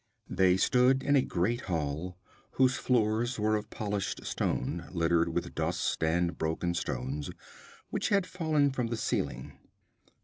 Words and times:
They 0.31 0.57
stood 0.57 1.03
in 1.03 1.15
a 1.15 1.21
great 1.21 1.61
hall, 1.69 2.17
whose 2.53 2.75
floor 2.75 3.17
was 3.19 3.37
of 3.37 3.69
polished 3.69 4.25
stone, 4.25 4.89
littered 4.91 5.29
with 5.29 5.53
dust 5.53 6.03
and 6.03 6.35
broken 6.35 6.73
stones, 6.73 7.29
which 7.91 8.09
had 8.09 8.25
fallen 8.25 8.71
from 8.71 8.87
the 8.87 8.97
ceiling. 8.97 9.59